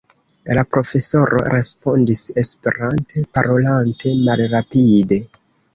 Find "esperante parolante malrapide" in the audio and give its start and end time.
2.45-5.25